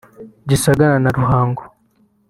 [0.49, 1.63] Gisagara na Ruhango